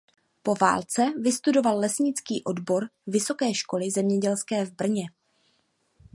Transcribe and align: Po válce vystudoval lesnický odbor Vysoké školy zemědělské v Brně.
Po 0.43 0.55
válce 0.55 1.05
vystudoval 1.21 1.79
lesnický 1.79 2.43
odbor 2.43 2.89
Vysoké 3.07 3.53
školy 3.53 3.91
zemědělské 3.91 4.65
v 4.65 4.71
Brně. 4.75 5.05